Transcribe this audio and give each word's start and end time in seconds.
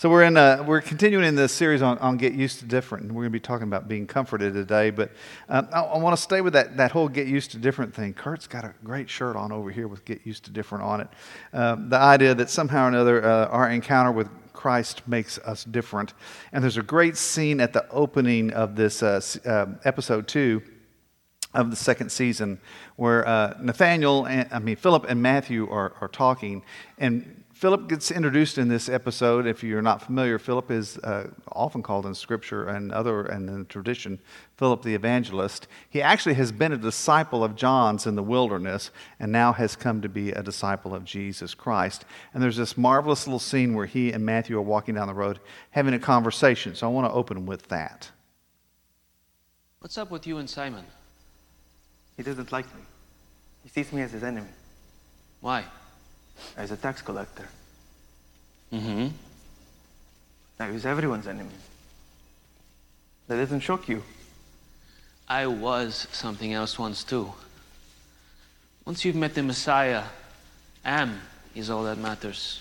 So 0.00 0.08
we're 0.08 0.22
in 0.22 0.38
a, 0.38 0.64
we're 0.66 0.80
continuing 0.80 1.26
in 1.26 1.34
this 1.34 1.52
series 1.52 1.82
on, 1.82 1.98
on 1.98 2.16
get 2.16 2.32
used 2.32 2.60
to 2.60 2.64
different, 2.64 3.04
and 3.04 3.14
we're 3.14 3.24
going 3.24 3.32
to 3.32 3.36
be 3.36 3.40
talking 3.40 3.64
about 3.64 3.86
being 3.86 4.06
comforted 4.06 4.54
today. 4.54 4.88
But 4.88 5.10
um, 5.46 5.68
I, 5.74 5.82
I 5.82 5.98
want 5.98 6.16
to 6.16 6.22
stay 6.22 6.40
with 6.40 6.54
that 6.54 6.78
that 6.78 6.90
whole 6.90 7.06
get 7.06 7.26
used 7.26 7.50
to 7.50 7.58
different 7.58 7.94
thing. 7.94 8.14
Kurt's 8.14 8.46
got 8.46 8.64
a 8.64 8.72
great 8.82 9.10
shirt 9.10 9.36
on 9.36 9.52
over 9.52 9.70
here 9.70 9.88
with 9.88 10.06
get 10.06 10.22
used 10.24 10.46
to 10.46 10.50
different 10.50 10.84
on 10.84 11.02
it. 11.02 11.08
Um, 11.52 11.90
the 11.90 11.98
idea 11.98 12.34
that 12.34 12.48
somehow 12.48 12.86
or 12.86 12.88
another 12.88 13.22
uh, 13.22 13.48
our 13.48 13.68
encounter 13.68 14.10
with 14.10 14.30
Christ 14.54 15.06
makes 15.06 15.36
us 15.36 15.64
different. 15.64 16.14
And 16.50 16.64
there's 16.64 16.78
a 16.78 16.82
great 16.82 17.18
scene 17.18 17.60
at 17.60 17.74
the 17.74 17.86
opening 17.90 18.54
of 18.54 18.76
this 18.76 19.02
uh, 19.02 19.20
uh, 19.44 19.66
episode 19.84 20.26
two 20.26 20.62
of 21.52 21.68
the 21.68 21.76
second 21.76 22.10
season 22.10 22.58
where 22.96 23.28
uh, 23.28 23.54
Nathaniel, 23.60 24.26
and, 24.26 24.48
I 24.50 24.60
mean 24.60 24.76
Philip 24.76 25.04
and 25.10 25.20
Matthew 25.20 25.68
are, 25.68 25.92
are 26.00 26.08
talking, 26.08 26.62
and 26.96 27.39
Philip 27.60 27.90
gets 27.90 28.10
introduced 28.10 28.56
in 28.56 28.68
this 28.68 28.88
episode. 28.88 29.46
If 29.46 29.62
you're 29.62 29.82
not 29.82 30.00
familiar, 30.00 30.38
Philip 30.38 30.70
is 30.70 30.96
uh, 30.96 31.28
often 31.52 31.82
called 31.82 32.06
in 32.06 32.14
Scripture 32.14 32.66
and 32.66 32.90
other 32.90 33.26
and 33.26 33.50
in 33.50 33.66
tradition, 33.66 34.18
Philip 34.56 34.82
the 34.82 34.94
evangelist. 34.94 35.68
He 35.90 36.00
actually 36.00 36.36
has 36.36 36.52
been 36.52 36.72
a 36.72 36.78
disciple 36.78 37.44
of 37.44 37.56
John's 37.56 38.06
in 38.06 38.14
the 38.14 38.22
wilderness, 38.22 38.90
and 39.18 39.30
now 39.30 39.52
has 39.52 39.76
come 39.76 40.00
to 40.00 40.08
be 40.08 40.30
a 40.30 40.42
disciple 40.42 40.94
of 40.94 41.04
Jesus 41.04 41.52
Christ. 41.52 42.06
And 42.32 42.42
there's 42.42 42.56
this 42.56 42.78
marvelous 42.78 43.26
little 43.26 43.38
scene 43.38 43.74
where 43.74 43.84
he 43.84 44.10
and 44.10 44.24
Matthew 44.24 44.56
are 44.56 44.62
walking 44.62 44.94
down 44.94 45.08
the 45.08 45.12
road 45.12 45.38
having 45.68 45.92
a 45.92 45.98
conversation. 45.98 46.74
So 46.74 46.86
I 46.86 46.90
want 46.90 47.08
to 47.08 47.12
open 47.12 47.44
with 47.44 47.68
that. 47.68 48.10
What's 49.80 49.98
up 49.98 50.10
with 50.10 50.26
you 50.26 50.38
and 50.38 50.48
Simon? 50.48 50.86
He 52.16 52.22
doesn't 52.22 52.52
like 52.52 52.74
me. 52.74 52.80
He 53.64 53.68
sees 53.68 53.92
me 53.92 54.00
as 54.00 54.12
his 54.12 54.22
enemy, 54.22 54.48
Why? 55.42 55.66
As 56.56 56.70
a 56.70 56.76
tax 56.76 57.02
collector. 57.02 57.48
Mm-hmm. 58.72 59.08
Now 60.58 60.70
he's 60.70 60.86
everyone's 60.86 61.26
enemy. 61.26 61.54
That 63.28 63.36
doesn't 63.36 63.60
shock 63.60 63.88
you. 63.88 64.02
I 65.28 65.46
was 65.46 66.08
something 66.12 66.52
else 66.52 66.78
once 66.78 67.04
too. 67.04 67.32
Once 68.84 69.04
you've 69.04 69.16
met 69.16 69.34
the 69.34 69.42
Messiah, 69.42 70.04
am 70.84 71.20
is 71.54 71.70
all 71.70 71.84
that 71.84 71.98
matters. 71.98 72.60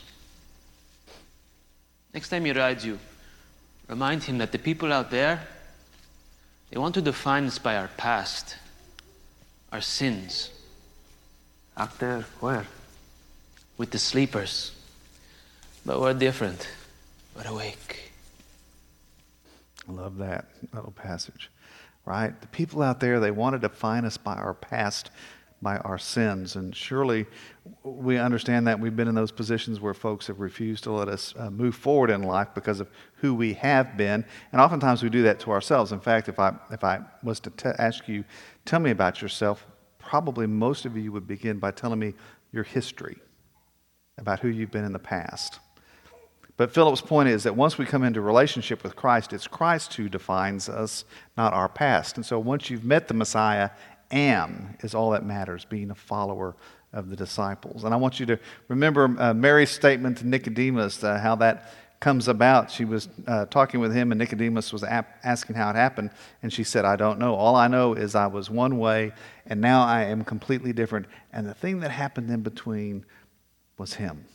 Next 2.14 2.30
time 2.30 2.45
he 2.45 2.52
rides 2.52 2.86
you, 2.86 3.00
remind 3.88 4.23
him 4.23 4.38
that 4.39 4.52
the 4.52 4.59
people 4.59 4.94
out 4.94 5.11
there, 5.11 5.48
they 6.70 6.78
want 6.78 6.95
to 6.95 7.02
define 7.02 7.45
us 7.45 7.58
by 7.58 7.76
our 7.78 7.89
past, 7.98 8.56
our 9.72 9.82
sins, 9.82 10.52
Out 11.80 11.98
there, 11.98 12.26
where? 12.42 12.67
With 13.80 13.90
the 13.92 13.98
sleepers. 13.98 14.74
But 15.86 16.00
we're 16.00 16.14
different. 16.14 16.68
We're 17.36 17.48
awake. 17.50 18.12
I 19.88 19.92
love 19.94 20.18
that 20.18 20.46
little 20.74 20.92
passage, 20.92 21.50
right? 22.06 22.40
The 22.40 22.48
people 22.48 22.84
out 22.84 23.00
there, 23.00 23.20
they 23.20 23.32
want 23.32 23.54
to 23.54 23.60
define 23.60 24.06
us 24.06 24.18
by 24.18 24.36
our 24.36 24.54
past, 24.54 25.10
by 25.62 25.78
our 25.78 25.98
sins. 25.98 26.58
And 26.58 26.76
surely 26.76 27.26
we 27.84 28.18
understand 28.18 28.68
that. 28.68 28.80
We've 28.80 28.96
been 28.96 29.08
in 29.08 29.16
those 29.16 29.32
positions 29.32 29.80
where 29.80 29.94
folks 29.94 30.28
have 30.28 30.42
refused 30.42 30.84
to 30.84 30.92
let 30.92 31.08
us 31.08 31.34
uh, 31.40 31.50
move 31.50 31.74
forward 31.74 32.10
in 32.10 32.22
life 32.22 32.50
because 32.54 32.82
of 32.82 32.90
who 33.16 33.34
we 33.34 33.54
have 33.54 33.96
been. 33.96 34.26
And 34.52 34.62
oftentimes 34.62 35.02
we 35.02 35.10
do 35.10 35.24
that 35.24 35.40
to 35.40 35.52
ourselves. 35.52 35.94
In 35.94 36.02
fact, 36.02 36.28
if 36.28 36.38
I, 36.38 36.54
if 36.70 36.84
I 36.84 37.00
was 37.24 37.40
to 37.40 37.50
t- 37.52 37.70
ask 37.80 38.08
you, 38.10 38.26
tell 38.66 38.82
me 38.82 38.92
about 38.92 39.22
yourself, 39.22 39.66
probably 39.98 40.48
most 40.48 40.86
of 40.86 40.98
you 40.98 41.14
would 41.14 41.26
begin 41.28 41.58
by 41.58 41.72
telling 41.72 42.00
me 42.00 42.14
your 42.52 42.64
history, 42.64 43.18
about 44.20 44.39
who 44.39 44.48
you've 44.48 44.72
been 44.72 44.86
in 44.86 44.94
the 44.94 45.00
past. 45.00 45.59
But 46.58 46.73
Philip's 46.73 47.02
point 47.02 47.30
is 47.30 47.44
that 47.44 47.56
once 47.56 47.78
we 47.78 47.86
come 47.86 48.03
into 48.03 48.20
relationship 48.20 48.84
with 48.84 48.95
Christ, 48.95 49.31
it's 49.31 49.48
Christ 49.48 49.94
who 49.94 50.09
defines 50.09 50.67
us, 50.67 51.06
not 51.38 51.53
our 51.53 51.70
past. 51.70 52.17
And 52.17 52.26
so 52.26 52.38
once 52.38 52.70
you've 52.70 52.84
met 52.84 53.08
the 53.08 53.14
Messiah, 53.14 53.70
am 54.11 54.76
is 54.81 54.94
all 54.94 55.11
that 55.11 55.26
matters, 55.26 55.66
being 55.66 55.92
a 55.92 55.95
follower 55.95 56.55
of 56.92 57.10
the 57.10 57.16
disciples. 57.16 57.83
And 57.83 57.94
I 57.94 57.98
want 57.98 58.20
you 58.20 58.26
to 58.26 58.39
remember 58.67 59.16
uh, 59.20 59.33
Mary's 59.33 59.70
statement 59.70 60.17
to 60.17 60.27
Nicodemus, 60.27 61.04
uh, 61.04 61.20
how 61.20 61.36
that 61.36 61.73
comes 61.99 62.27
about. 62.27 62.71
She 62.71 62.86
was 62.86 63.10
uh, 63.27 63.45
talking 63.45 63.80
with 63.80 63.94
him, 63.94 64.11
and 64.11 64.20
Nicodemus 64.20 64.71
was 64.71 64.83
ap- 64.83 65.20
asking 65.23 65.55
how 65.55 65.70
it 65.70 65.76
happened. 65.76 66.11
And 66.42 66.52
she 66.52 66.64
said, 66.64 66.86
I 66.86 66.95
don't 66.95 67.20
know. 67.20 67.36
All 67.36 67.55
I 67.55 67.67
know 67.67 67.94
is 67.94 68.15
I 68.15 68.27
was 68.27 68.49
one 68.49 68.80
way, 68.80 69.11
and 69.45 69.60
now 69.61 69.83
I 69.83 70.04
am 70.05 70.23
completely 70.23 70.73
different. 70.73 71.08
And 71.33 71.45
the 71.45 71.54
thing 71.54 71.82
that 71.82 71.92
happened 71.92 72.30
in 72.30 72.42
between 72.42 73.05
was 73.80 73.95
him 73.95 74.26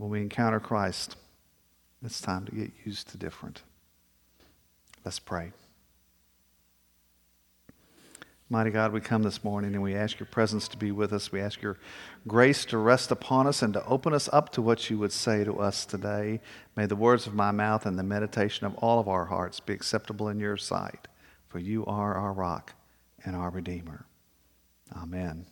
when 0.00 0.08
we 0.08 0.22
encounter 0.22 0.58
Christ, 0.58 1.16
it's 2.02 2.22
time 2.22 2.46
to 2.46 2.52
get 2.52 2.70
used 2.86 3.08
to 3.08 3.18
different. 3.18 3.60
Let's 5.04 5.18
pray. 5.18 5.52
Mighty 8.48 8.70
God, 8.70 8.94
we 8.94 9.02
come 9.02 9.22
this 9.22 9.44
morning 9.44 9.74
and 9.74 9.82
we 9.82 9.94
ask 9.94 10.18
your 10.18 10.26
presence 10.26 10.68
to 10.68 10.78
be 10.78 10.90
with 10.90 11.12
us. 11.12 11.30
We 11.30 11.42
ask 11.42 11.60
your 11.60 11.76
grace 12.26 12.64
to 12.64 12.78
rest 12.78 13.10
upon 13.10 13.46
us 13.46 13.60
and 13.60 13.74
to 13.74 13.84
open 13.84 14.14
us 14.14 14.30
up 14.32 14.48
to 14.52 14.62
what 14.62 14.88
you 14.88 14.96
would 14.96 15.12
say 15.12 15.44
to 15.44 15.60
us 15.60 15.84
today. 15.84 16.40
May 16.76 16.86
the 16.86 16.96
words 16.96 17.26
of 17.26 17.34
my 17.34 17.50
mouth 17.50 17.84
and 17.84 17.98
the 17.98 18.02
meditation 18.02 18.64
of 18.64 18.74
all 18.76 19.00
of 19.00 19.06
our 19.06 19.26
hearts 19.26 19.60
be 19.60 19.74
acceptable 19.74 20.28
in 20.30 20.40
your 20.40 20.56
sight, 20.56 21.08
for 21.46 21.58
you 21.58 21.84
are 21.84 22.14
our 22.14 22.32
rock 22.32 22.72
and 23.22 23.36
our 23.36 23.50
Redeemer. 23.50 24.06
Amen. 24.96 25.44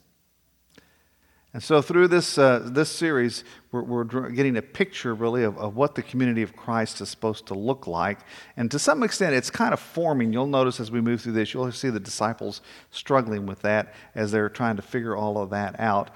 And 1.54 1.62
so, 1.62 1.80
through 1.80 2.08
this, 2.08 2.36
uh, 2.36 2.60
this 2.62 2.90
series, 2.90 3.42
we're, 3.72 3.82
we're, 3.82 4.04
getting 4.04 4.58
a 4.58 4.62
picture 4.62 5.14
really 5.14 5.44
of, 5.44 5.56
of, 5.56 5.76
what 5.76 5.94
the 5.94 6.02
community 6.02 6.42
of 6.42 6.54
Christ 6.54 7.00
is 7.00 7.08
supposed 7.08 7.46
to 7.46 7.54
look 7.54 7.86
like. 7.86 8.18
And 8.58 8.70
to 8.70 8.78
some 8.78 9.02
extent, 9.02 9.34
it's 9.34 9.48
kind 9.48 9.72
of 9.72 9.80
forming. 9.80 10.30
You'll 10.30 10.46
notice 10.46 10.78
as 10.78 10.90
we 10.90 11.00
move 11.00 11.22
through 11.22 11.32
this, 11.32 11.54
you'll 11.54 11.72
see 11.72 11.88
the 11.88 12.00
disciples 12.00 12.60
struggling 12.90 13.46
with 13.46 13.62
that 13.62 13.94
as 14.14 14.30
they're 14.30 14.50
trying 14.50 14.76
to 14.76 14.82
figure 14.82 15.16
all 15.16 15.38
of 15.38 15.48
that 15.50 15.80
out. 15.80 16.10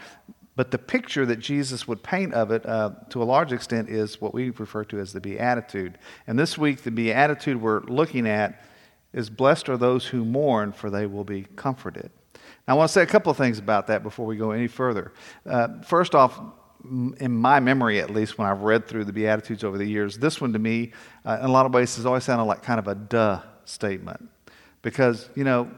But 0.54 0.71
the 0.71 0.78
picture 0.78 1.25
that 1.25 1.38
Jesus 1.38 1.88
would 1.88 2.03
paint 2.03 2.34
of 2.34 2.50
it, 2.50 2.66
uh, 2.66 2.91
to 3.09 3.22
a 3.22 3.25
large 3.25 3.53
extent, 3.53 3.88
is 3.88 4.21
what 4.21 4.34
we 4.34 4.50
refer 4.50 4.84
to 4.84 5.00
as 5.00 5.15
the 5.15 5.21
Beatitude. 5.21 5.97
And 6.26 6.38
this 6.38 6.59
week, 6.59 6.82
the 6.82 6.91
Beatitude 6.91 7.60
we're 7.60 7.81
looking 7.84 8.28
at 8.28 8.62
is 9.15 9.31
Blessed 9.31 9.71
are 9.71 9.78
those 9.78 10.06
who 10.06 10.26
mourn, 10.26 10.72
for 10.72 10.91
they 10.91 11.06
will 11.06 11.25
be 11.25 11.47
comforted. 11.56 12.10
I 12.69 12.75
want 12.75 12.89
to 12.89 12.93
say 12.93 13.03
a 13.03 13.06
couple 13.06 13.31
of 13.31 13.37
things 13.37 13.59
about 13.59 13.89
that 13.89 14.03
before 14.03 14.27
we 14.27 14.37
go 14.37 14.53
any 14.53 14.69
further. 14.69 15.12
Uh, 15.45 15.81
first 15.83 16.15
off, 16.15 16.41
in 16.84 17.33
my 17.33 17.61
memory 17.61 18.00
at 18.00 18.11
least, 18.11 18.39
when 18.39 18.49
I've 18.49 18.62
read 18.62 18.87
through 18.87 19.05
the 19.05 19.12
Beatitudes 19.12 19.65
over 19.65 19.78
the 19.78 19.84
years, 19.84 20.19
this 20.19 20.41
one 20.41 20.53
to 20.53 20.59
me, 20.59 20.93
uh, 21.25 21.39
in 21.41 21.47
a 21.47 21.53
lot 21.53 21.67
of 21.67 21.75
ways, 21.75 21.97
has 21.97 22.06
always 22.06 22.25
sounded 22.25 22.45
like 22.45 22.62
kind 22.62 22.78
of 22.78 22.89
a 22.89 22.95
duh 22.95 23.41
statement. 23.65 24.28
Because, 24.83 25.28
you 25.34 25.45
know, 25.45 25.71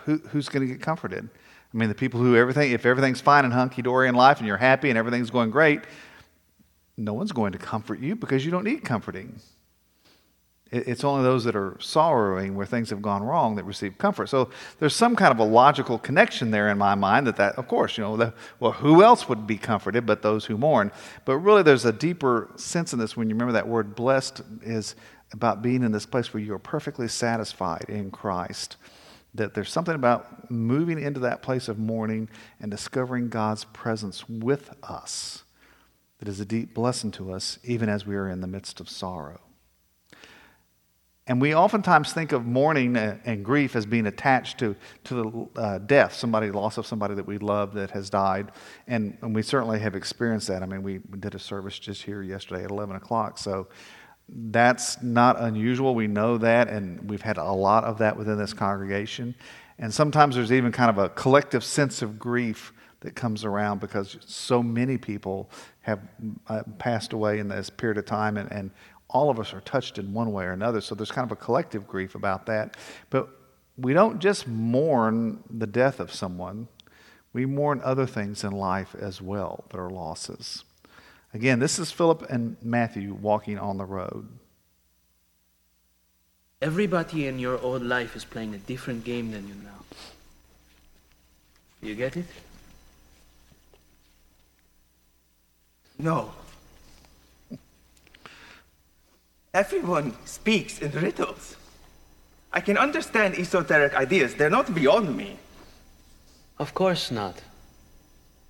who, 0.00 0.18
who's 0.18 0.48
going 0.48 0.66
to 0.66 0.72
get 0.72 0.82
comforted? 0.82 1.28
I 1.72 1.76
mean, 1.76 1.88
the 1.88 1.94
people 1.94 2.20
who 2.20 2.36
everything, 2.36 2.72
if 2.72 2.84
everything's 2.84 3.20
fine 3.20 3.44
and 3.44 3.52
hunky 3.52 3.82
dory 3.82 4.08
in 4.08 4.14
life 4.14 4.38
and 4.38 4.46
you're 4.46 4.56
happy 4.56 4.88
and 4.88 4.98
everything's 4.98 5.30
going 5.30 5.50
great, 5.50 5.80
no 6.96 7.14
one's 7.14 7.32
going 7.32 7.52
to 7.52 7.58
comfort 7.58 8.00
you 8.00 8.14
because 8.14 8.44
you 8.44 8.50
don't 8.50 8.64
need 8.64 8.84
comforting. 8.84 9.40
It's 10.72 11.04
only 11.04 11.22
those 11.22 11.44
that 11.44 11.54
are 11.54 11.76
sorrowing 11.80 12.56
where 12.56 12.64
things 12.64 12.88
have 12.88 13.02
gone 13.02 13.22
wrong 13.22 13.56
that 13.56 13.64
receive 13.64 13.98
comfort. 13.98 14.30
So 14.30 14.48
there's 14.78 14.96
some 14.96 15.14
kind 15.14 15.30
of 15.30 15.38
a 15.38 15.44
logical 15.44 15.98
connection 15.98 16.50
there 16.50 16.70
in 16.70 16.78
my 16.78 16.94
mind 16.94 17.26
that, 17.26 17.36
that 17.36 17.56
of 17.56 17.68
course, 17.68 17.98
you 17.98 18.02
know, 18.02 18.16
the, 18.16 18.32
well, 18.58 18.72
who 18.72 19.02
else 19.02 19.28
would 19.28 19.46
be 19.46 19.58
comforted 19.58 20.06
but 20.06 20.22
those 20.22 20.46
who 20.46 20.56
mourn? 20.56 20.90
But 21.26 21.36
really, 21.36 21.62
there's 21.62 21.84
a 21.84 21.92
deeper 21.92 22.50
sense 22.56 22.94
in 22.94 22.98
this 22.98 23.14
when 23.14 23.28
you 23.28 23.34
remember 23.34 23.52
that 23.52 23.68
word 23.68 23.94
blessed 23.94 24.40
is 24.62 24.94
about 25.34 25.60
being 25.60 25.82
in 25.82 25.92
this 25.92 26.06
place 26.06 26.32
where 26.32 26.42
you 26.42 26.54
are 26.54 26.58
perfectly 26.58 27.06
satisfied 27.06 27.84
in 27.88 28.10
Christ. 28.10 28.78
That 29.34 29.52
there's 29.52 29.70
something 29.70 29.94
about 29.94 30.50
moving 30.50 30.98
into 30.98 31.20
that 31.20 31.42
place 31.42 31.68
of 31.68 31.78
mourning 31.78 32.30
and 32.60 32.70
discovering 32.70 33.28
God's 33.28 33.64
presence 33.64 34.26
with 34.26 34.74
us 34.82 35.42
that 36.18 36.28
is 36.28 36.40
a 36.40 36.46
deep 36.46 36.72
blessing 36.72 37.10
to 37.10 37.32
us, 37.32 37.58
even 37.62 37.90
as 37.90 38.06
we 38.06 38.14
are 38.14 38.28
in 38.28 38.40
the 38.40 38.46
midst 38.46 38.80
of 38.80 38.88
sorrow. 38.88 39.40
And 41.28 41.40
we 41.40 41.54
oftentimes 41.54 42.12
think 42.12 42.32
of 42.32 42.46
mourning 42.46 42.96
and 42.96 43.44
grief 43.44 43.76
as 43.76 43.86
being 43.86 44.06
attached 44.06 44.58
to, 44.58 44.74
to 45.04 45.14
the 45.14 45.60
uh, 45.60 45.78
death, 45.78 46.14
somebody, 46.14 46.50
loss 46.50 46.78
of 46.78 46.86
somebody 46.86 47.14
that 47.14 47.26
we 47.26 47.38
love 47.38 47.74
that 47.74 47.92
has 47.92 48.10
died. 48.10 48.50
And, 48.88 49.16
and 49.22 49.32
we 49.32 49.42
certainly 49.42 49.78
have 49.78 49.94
experienced 49.94 50.48
that. 50.48 50.64
I 50.64 50.66
mean, 50.66 50.82
we, 50.82 50.98
did 51.20 51.36
a 51.36 51.38
service 51.38 51.78
just 51.78 52.02
here 52.02 52.22
yesterday 52.22 52.64
at 52.64 52.70
11 52.70 52.96
o'clock. 52.96 53.38
So 53.38 53.68
that's 54.28 55.00
not 55.00 55.40
unusual. 55.40 55.94
We 55.94 56.08
know 56.08 56.38
that. 56.38 56.66
And 56.68 57.08
we've 57.08 57.22
had 57.22 57.36
a 57.36 57.52
lot 57.52 57.84
of 57.84 57.98
that 57.98 58.16
within 58.16 58.36
this 58.36 58.52
congregation. 58.52 59.36
And 59.78 59.94
sometimes 59.94 60.34
there's 60.34 60.52
even 60.52 60.72
kind 60.72 60.90
of 60.90 60.98
a 60.98 61.08
collective 61.08 61.62
sense 61.62 62.02
of 62.02 62.18
grief 62.18 62.72
that 63.02 63.14
comes 63.14 63.44
around 63.44 63.80
because 63.80 64.16
so 64.26 64.62
many 64.62 64.96
people 64.96 65.50
have 65.80 66.00
uh, 66.48 66.62
passed 66.78 67.12
away 67.12 67.38
in 67.40 67.48
this 67.48 67.68
period 67.68 67.98
of 67.98 68.06
time 68.06 68.36
and, 68.36 68.50
and 68.52 68.70
all 69.12 69.30
of 69.30 69.38
us 69.38 69.52
are 69.54 69.60
touched 69.60 69.98
in 69.98 70.12
one 70.12 70.32
way 70.32 70.44
or 70.44 70.52
another. 70.52 70.80
So 70.80 70.94
there's 70.94 71.12
kind 71.12 71.24
of 71.24 71.32
a 71.32 71.40
collective 71.40 71.86
grief 71.86 72.14
about 72.14 72.46
that. 72.46 72.76
But 73.10 73.28
we 73.76 73.92
don't 73.92 74.18
just 74.18 74.48
mourn 74.48 75.42
the 75.50 75.66
death 75.66 76.00
of 76.00 76.12
someone, 76.12 76.68
we 77.32 77.46
mourn 77.46 77.80
other 77.82 78.06
things 78.06 78.44
in 78.44 78.52
life 78.52 78.94
as 78.94 79.22
well 79.22 79.64
that 79.70 79.78
are 79.78 79.88
losses. 79.88 80.64
Again, 81.32 81.60
this 81.60 81.78
is 81.78 81.90
Philip 81.90 82.26
and 82.28 82.56
Matthew 82.62 83.14
walking 83.14 83.58
on 83.58 83.78
the 83.78 83.86
road. 83.86 84.28
Everybody 86.60 87.26
in 87.26 87.38
your 87.38 87.58
old 87.58 87.82
life 87.82 88.14
is 88.14 88.24
playing 88.24 88.54
a 88.54 88.58
different 88.58 89.04
game 89.04 89.30
than 89.30 89.48
you 89.48 89.54
now. 89.54 89.70
You 91.80 91.94
get 91.94 92.16
it? 92.16 92.26
No. 95.98 96.32
Everyone 99.54 100.16
speaks 100.24 100.78
in 100.78 100.92
riddles. 100.92 101.56
I 102.52 102.60
can 102.60 102.78
understand 102.78 103.34
esoteric 103.34 103.94
ideas. 103.94 104.34
They're 104.34 104.48
not 104.48 104.74
beyond 104.74 105.14
me. 105.14 105.36
Of 106.58 106.72
course 106.72 107.10
not. 107.10 107.42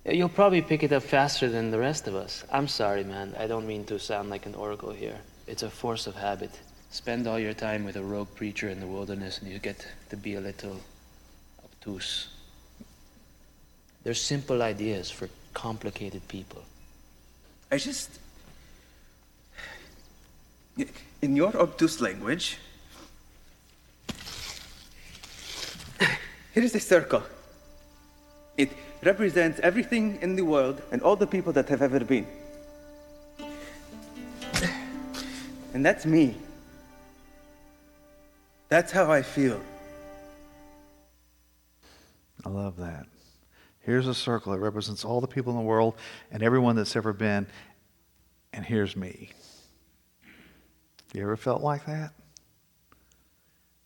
You'll 0.05 0.29
probably 0.29 0.61
pick 0.61 0.83
it 0.83 0.91
up 0.93 1.03
faster 1.03 1.49
than 1.49 1.71
the 1.71 1.79
rest 1.79 2.07
of 2.07 2.15
us. 2.15 2.45
I'm 2.51 2.67
sorry, 2.67 3.03
man. 3.03 3.35
I 3.37 3.47
don't 3.47 3.67
mean 3.67 3.85
to 3.85 3.99
sound 3.99 4.29
like 4.29 4.45
an 4.45 4.55
oracle 4.55 4.91
here. 4.91 5.19
It's 5.47 5.63
a 5.63 5.69
force 5.69 6.07
of 6.07 6.15
habit. 6.15 6.51
Spend 6.91 7.27
all 7.27 7.39
your 7.39 7.53
time 7.53 7.83
with 7.83 7.97
a 7.97 8.03
rogue 8.03 8.33
preacher 8.35 8.69
in 8.69 8.79
the 8.79 8.87
wilderness 8.87 9.39
and 9.39 9.51
you 9.51 9.59
get 9.59 9.85
to 10.09 10.15
be 10.15 10.35
a 10.35 10.41
little 10.41 10.79
obtuse. 11.63 12.27
They're 14.03 14.13
simple 14.13 14.61
ideas 14.61 15.09
for 15.09 15.29
complicated 15.53 16.27
people. 16.27 16.63
I 17.71 17.77
just. 17.77 18.19
In 21.21 21.35
your 21.35 21.55
obtuse 21.55 22.01
language, 22.01 22.57
here 26.53 26.63
is 26.63 26.75
a 26.75 26.79
circle. 26.79 27.23
It 28.57 28.71
represents 29.03 29.59
everything 29.61 30.19
in 30.21 30.35
the 30.35 30.43
world 30.43 30.81
and 30.91 31.01
all 31.01 31.15
the 31.15 31.27
people 31.27 31.53
that 31.53 31.69
have 31.69 31.81
ever 31.81 31.99
been. 31.99 32.27
And 35.73 35.85
that's 35.85 36.05
me. 36.05 36.35
That's 38.69 38.91
how 38.91 39.11
I 39.11 39.21
feel. 39.21 39.61
I 42.45 42.49
love 42.49 42.77
that. 42.77 43.05
Here's 43.79 44.07
a 44.07 44.13
circle 44.13 44.53
that 44.53 44.59
represents 44.59 45.03
all 45.05 45.21
the 45.21 45.27
people 45.27 45.51
in 45.51 45.57
the 45.57 45.63
world 45.63 45.95
and 46.31 46.41
everyone 46.43 46.75
that's 46.75 46.95
ever 46.95 47.13
been, 47.13 47.47
and 48.51 48.65
here's 48.65 48.95
me. 48.95 49.31
You 51.13 51.21
ever 51.21 51.37
felt 51.37 51.61
like 51.61 51.85
that? 51.85 52.11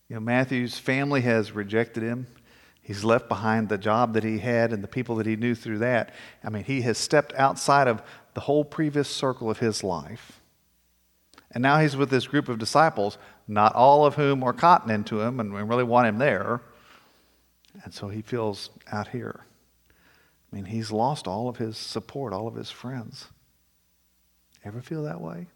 You 0.08 0.16
know, 0.16 0.20
Matthew's 0.20 0.78
family 0.78 1.20
has 1.20 1.52
rejected 1.52 2.02
him. 2.02 2.26
He's 2.80 3.04
left 3.04 3.28
behind 3.28 3.68
the 3.68 3.76
job 3.76 4.14
that 4.14 4.24
he 4.24 4.38
had 4.38 4.72
and 4.72 4.82
the 4.82 4.88
people 4.88 5.16
that 5.16 5.26
he 5.26 5.36
knew 5.36 5.54
through 5.54 5.78
that. 5.78 6.14
I 6.42 6.48
mean, 6.48 6.64
he 6.64 6.80
has 6.82 6.96
stepped 6.96 7.34
outside 7.34 7.86
of 7.86 8.02
the 8.32 8.40
whole 8.40 8.64
previous 8.64 9.10
circle 9.10 9.50
of 9.50 9.58
his 9.58 9.84
life. 9.84 10.40
And 11.50 11.60
now 11.60 11.80
he's 11.80 11.96
with 11.96 12.08
this 12.08 12.26
group 12.26 12.48
of 12.48 12.58
disciples, 12.58 13.18
not 13.46 13.74
all 13.74 14.06
of 14.06 14.14
whom 14.14 14.42
are 14.42 14.54
cotton 14.54 14.90
into 14.90 15.20
him 15.20 15.38
and 15.38 15.68
really 15.68 15.84
want 15.84 16.08
him 16.08 16.16
there. 16.16 16.62
And 17.84 17.92
so 17.92 18.08
he 18.08 18.22
feels 18.22 18.70
out 18.90 19.08
here. 19.08 19.44
I 20.50 20.56
mean, 20.56 20.64
he's 20.64 20.90
lost 20.90 21.28
all 21.28 21.50
of 21.50 21.58
his 21.58 21.76
support, 21.76 22.32
all 22.32 22.48
of 22.48 22.54
his 22.54 22.70
friends. 22.70 23.26
Ever 24.64 24.80
feel 24.80 25.02
that 25.02 25.20
way? 25.20 25.48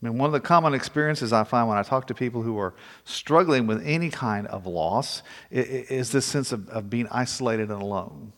I 0.00 0.06
mean, 0.06 0.16
one 0.16 0.26
of 0.26 0.32
the 0.32 0.40
common 0.40 0.74
experiences 0.74 1.32
I 1.32 1.42
find 1.42 1.68
when 1.68 1.76
I 1.76 1.82
talk 1.82 2.06
to 2.06 2.14
people 2.14 2.42
who 2.42 2.56
are 2.58 2.72
struggling 3.04 3.66
with 3.66 3.84
any 3.84 4.10
kind 4.10 4.46
of 4.46 4.64
loss 4.64 5.22
is 5.50 6.12
this 6.12 6.24
sense 6.24 6.52
of, 6.52 6.68
of 6.68 6.88
being 6.88 7.08
isolated 7.10 7.70
and 7.70 7.82
alone. 7.82 8.32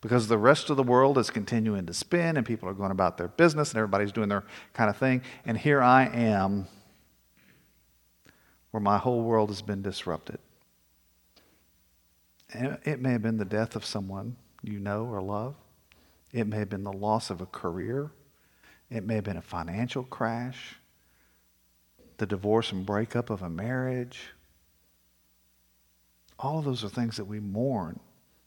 Because 0.00 0.28
the 0.28 0.38
rest 0.38 0.70
of 0.70 0.76
the 0.76 0.84
world 0.84 1.18
is 1.18 1.28
continuing 1.28 1.84
to 1.86 1.92
spin 1.92 2.36
and 2.36 2.46
people 2.46 2.68
are 2.68 2.74
going 2.74 2.92
about 2.92 3.18
their 3.18 3.28
business 3.28 3.70
and 3.70 3.78
everybody's 3.78 4.12
doing 4.12 4.28
their 4.28 4.44
kind 4.72 4.88
of 4.88 4.96
thing. 4.96 5.22
And 5.44 5.58
here 5.58 5.82
I 5.82 6.06
am 6.06 6.68
where 8.70 8.80
my 8.80 8.96
whole 8.96 9.22
world 9.22 9.50
has 9.50 9.62
been 9.62 9.82
disrupted. 9.82 10.38
And 12.54 12.78
it 12.84 13.00
may 13.00 13.10
have 13.12 13.22
been 13.22 13.36
the 13.36 13.44
death 13.44 13.74
of 13.74 13.84
someone 13.84 14.36
you 14.62 14.78
know 14.78 15.06
or 15.06 15.20
love, 15.20 15.54
it 16.32 16.46
may 16.46 16.58
have 16.58 16.68
been 16.68 16.84
the 16.84 16.92
loss 16.92 17.30
of 17.30 17.40
a 17.40 17.46
career, 17.46 18.10
it 18.90 19.04
may 19.04 19.16
have 19.16 19.24
been 19.24 19.36
a 19.36 19.42
financial 19.42 20.04
crash 20.04 20.76
the 22.20 22.26
divorce 22.26 22.70
and 22.70 22.86
breakup 22.86 23.30
of 23.30 23.42
a 23.42 23.50
marriage. 23.50 24.28
All 26.38 26.58
of 26.58 26.66
those 26.66 26.84
are 26.84 26.88
things 26.88 27.16
that 27.16 27.24
we 27.24 27.40
mourn 27.40 27.98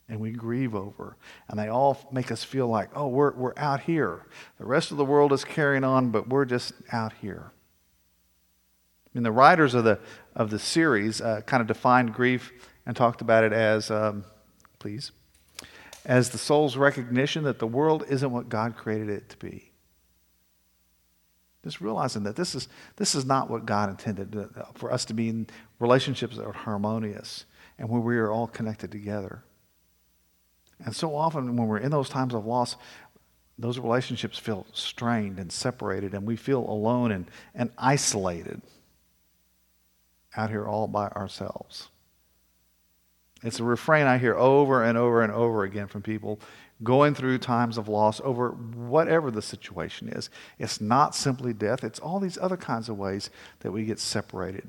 and 0.08 0.20
we 0.20 0.31
grieve 0.31 0.75
over. 0.75 1.18
And 1.50 1.58
they 1.58 1.68
all 1.68 2.08
make 2.12 2.31
us 2.31 2.44
feel 2.44 2.68
like, 2.68 2.90
oh, 2.96 3.08
we're, 3.08 3.34
we're 3.34 3.54
out 3.58 3.81
here. 3.81 4.28
The 4.60 4.66
rest 4.66 4.92
of 4.92 4.98
the 4.98 5.06
world 5.06 5.34
is 5.34 5.44
carrying 5.44 5.84
on, 5.84 6.12
but 6.12 6.30
we're 6.30 6.46
just 6.46 6.74
out 6.92 7.14
here. 7.22 7.52
I 9.08 9.10
mean, 9.16 9.24
the 9.24 9.31
writers 9.31 9.74
of 9.74 9.84
the, 9.84 10.00
of 10.36 10.52
the 10.52 10.60
series 10.60 11.20
uh, 11.20 11.42
kind 11.42 11.62
of 11.62 11.68
defined 11.68 12.14
grief 12.14 12.52
and 12.86 12.96
talked 12.96 13.22
about 13.22 13.44
it 13.44 13.54
as, 13.54 13.90
um, 13.90 14.24
please, 14.78 15.12
as 16.06 16.30
the 16.30 16.38
soul's 16.38 16.78
recognition 16.78 17.44
that 17.46 17.58
the 17.58 17.68
world 17.68 18.06
isn't 18.08 18.31
what 18.31 18.50
God 18.50 18.75
created 18.75 19.10
it 19.10 19.30
to 19.30 19.38
be. 19.38 19.73
Just 21.63 21.80
realizing 21.80 22.24
that 22.24 22.36
this 22.36 22.56
is, 22.56 22.68
this 22.98 23.15
is 23.15 23.25
not 23.25 23.50
what 23.50 23.65
God 23.65 23.89
intended 23.89 24.36
for 24.75 24.92
us 24.92 25.06
to 25.06 25.13
be 25.13 25.30
in 25.30 25.48
relationships 25.80 26.36
that 26.36 26.45
are 26.45 26.51
harmonious 26.54 27.45
and 27.77 27.89
where 27.89 28.01
we 28.01 28.18
are 28.18 28.31
all 28.31 28.48
connected 28.48 28.92
together. 28.92 29.44
And 30.83 30.95
so 30.95 31.15
often, 31.15 31.56
when 31.56 31.68
we're 31.68 31.77
in 31.77 31.92
those 31.92 32.10
times 32.10 32.33
of 32.33 32.45
loss, 32.45 32.75
those 33.57 33.80
relationships 33.80 34.38
feel 34.38 34.65
strained 34.74 35.39
and 35.39 35.51
separated, 35.51 36.13
and 36.13 36.25
we 36.25 36.36
feel 36.36 36.60
alone 36.60 37.12
and, 37.12 37.30
and 37.56 37.71
isolated 37.77 38.62
out 40.36 40.50
here 40.50 40.65
all 40.65 40.88
by 40.88 41.07
ourselves. 41.10 41.89
It's 43.44 43.60
a 43.60 43.63
refrain 43.63 44.07
I 44.07 44.18
hear 44.18 44.36
over 44.36 44.83
and 44.83 44.98
over 44.98 45.21
and 45.21 45.31
over 45.31 45.63
again 45.63 45.88
from 45.88 46.01
people 46.01 46.39
going 46.84 47.16
through 47.16 47.38
times 47.38 47.78
of 47.78 47.88
loss 47.88 48.22
over 48.24 48.50
whatever 48.50 49.32
the 49.32 49.42
situation 49.42 50.10
is. 50.10 50.30
It's 50.60 50.82
not 50.82 51.16
simply 51.16 51.54
death, 51.54 51.84
it's 51.84 52.00
all 52.00 52.20
these 52.20 52.38
other 52.38 52.58
kinds 52.58 52.90
of 52.90 52.98
ways 52.98 53.30
that 53.60 53.72
we 53.72 53.86
get 53.86 54.00
separated. 54.00 54.68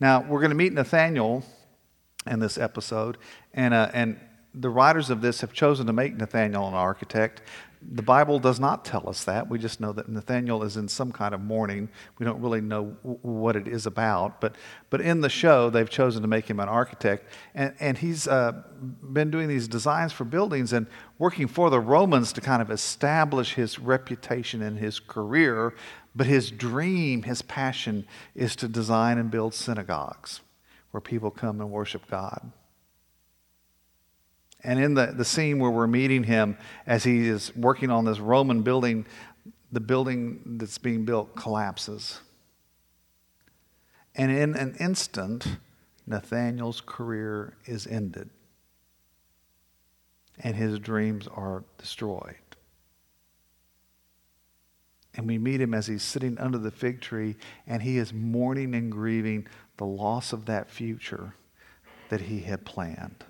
Now, 0.00 0.20
we're 0.22 0.40
going 0.40 0.50
to 0.50 0.56
meet 0.56 0.72
Nathaniel 0.72 1.44
in 2.26 2.40
this 2.40 2.58
episode, 2.58 3.18
and, 3.54 3.72
uh, 3.72 3.90
and 3.94 4.18
the 4.54 4.68
writers 4.68 5.10
of 5.10 5.22
this 5.22 5.40
have 5.40 5.52
chosen 5.52 5.86
to 5.86 5.92
make 5.92 6.16
Nathaniel 6.16 6.68
an 6.68 6.74
architect 6.74 7.42
the 7.90 8.02
Bible 8.02 8.38
does 8.38 8.60
not 8.60 8.84
tell 8.84 9.08
us 9.08 9.24
that. 9.24 9.48
We 9.48 9.58
just 9.58 9.80
know 9.80 9.92
that 9.92 10.08
Nathaniel 10.08 10.62
is 10.62 10.76
in 10.76 10.88
some 10.88 11.12
kind 11.12 11.34
of 11.34 11.40
mourning. 11.40 11.88
We 12.18 12.24
don't 12.24 12.40
really 12.40 12.60
know 12.60 12.96
w- 13.02 13.18
what 13.22 13.56
it 13.56 13.66
is 13.66 13.86
about. 13.86 14.40
But, 14.40 14.56
but 14.90 15.00
in 15.00 15.20
the 15.20 15.28
show, 15.28 15.70
they've 15.70 15.88
chosen 15.88 16.22
to 16.22 16.28
make 16.28 16.48
him 16.48 16.60
an 16.60 16.68
architect. 16.68 17.28
And, 17.54 17.74
and 17.80 17.98
he's 17.98 18.28
uh, 18.28 18.62
been 19.12 19.30
doing 19.30 19.48
these 19.48 19.68
designs 19.68 20.12
for 20.12 20.24
buildings 20.24 20.72
and 20.72 20.86
working 21.18 21.48
for 21.48 21.70
the 21.70 21.80
Romans 21.80 22.32
to 22.34 22.40
kind 22.40 22.62
of 22.62 22.70
establish 22.70 23.54
his 23.54 23.78
reputation 23.78 24.62
and 24.62 24.78
his 24.78 25.00
career. 25.00 25.74
But 26.14 26.26
his 26.26 26.50
dream, 26.50 27.22
his 27.22 27.42
passion, 27.42 28.06
is 28.34 28.54
to 28.56 28.68
design 28.68 29.18
and 29.18 29.30
build 29.30 29.54
synagogues 29.54 30.40
where 30.92 31.00
people 31.00 31.30
come 31.30 31.60
and 31.60 31.70
worship 31.70 32.08
God. 32.10 32.52
And 34.64 34.78
in 34.78 34.94
the, 34.94 35.06
the 35.06 35.24
scene 35.24 35.58
where 35.58 35.70
we're 35.70 35.86
meeting 35.86 36.24
him 36.24 36.56
as 36.86 37.04
he 37.04 37.26
is 37.26 37.54
working 37.56 37.90
on 37.90 38.04
this 38.04 38.20
Roman 38.20 38.62
building, 38.62 39.06
the 39.72 39.80
building 39.80 40.58
that's 40.58 40.78
being 40.78 41.04
built 41.04 41.34
collapses. 41.34 42.20
And 44.14 44.30
in 44.30 44.54
an 44.54 44.76
instant, 44.78 45.46
Nathaniel's 46.06 46.80
career 46.80 47.54
is 47.64 47.86
ended. 47.86 48.30
And 50.38 50.54
his 50.54 50.78
dreams 50.78 51.26
are 51.28 51.64
destroyed. 51.78 52.36
And 55.14 55.26
we 55.26 55.38
meet 55.38 55.60
him 55.60 55.74
as 55.74 55.86
he's 55.86 56.02
sitting 56.02 56.38
under 56.38 56.58
the 56.58 56.70
fig 56.70 57.00
tree, 57.00 57.36
and 57.66 57.82
he 57.82 57.98
is 57.98 58.12
mourning 58.14 58.74
and 58.74 58.90
grieving 58.90 59.46
the 59.76 59.84
loss 59.84 60.32
of 60.32 60.46
that 60.46 60.70
future 60.70 61.34
that 62.08 62.22
he 62.22 62.40
had 62.40 62.64
planned. 62.64 63.24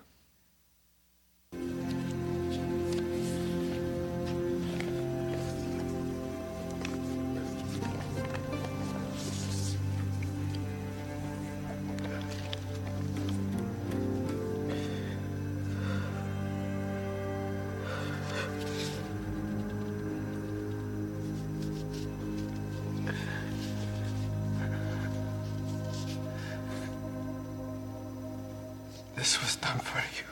This 29.15 29.39
was 29.41 29.55
done 29.57 29.79
for 29.79 29.99
you. 30.17 30.23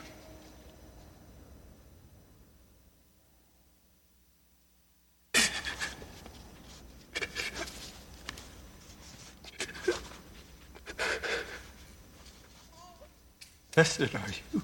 Blessed 13.74 14.02
are 14.02 14.06
you. 14.06 14.62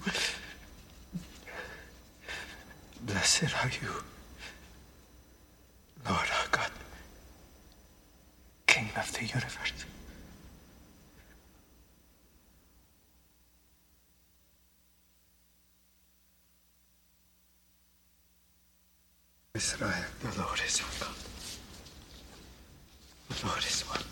Blessed 3.02 3.54
are 3.64 3.70
you. 3.82 4.17
Our 20.88 21.06
God. 21.06 21.14
The 23.28 23.46
Lord 23.46 23.58
is 23.64 23.82
one. 23.82 24.02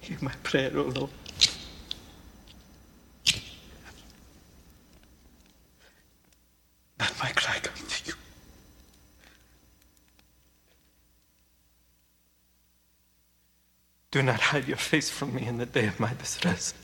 Hear 0.00 0.18
my 0.20 0.32
prayer, 0.42 0.70
O 0.76 0.82
Lord. 0.82 1.10
Let 7.00 7.18
my 7.18 7.30
cry 7.32 7.58
come 7.62 7.86
to 7.88 8.06
you. 8.06 8.14
Do 14.10 14.22
not 14.22 14.40
hide 14.54 14.68
your 14.68 14.76
face 14.76 15.10
from 15.10 15.34
me 15.34 15.44
in 15.44 15.58
the 15.58 15.66
day 15.66 15.84
of 15.88 15.98
my 15.98 16.14
distress. 16.14 16.74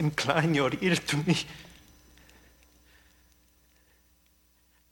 Incline 0.00 0.54
your 0.54 0.70
ear 0.80 0.96
to 0.96 1.16
me. 1.18 1.36